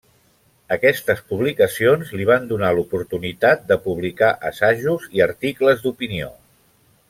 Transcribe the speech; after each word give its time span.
Aquestes 0.75 1.19
publicacions 1.33 2.09
li 2.21 2.25
van 2.31 2.49
donar 2.53 2.71
l'oportunitat 2.77 3.69
de 3.73 3.77
publicar 3.85 4.31
assajos 4.53 5.07
i 5.19 5.25
articles 5.31 5.85
d'opinió. 5.87 6.33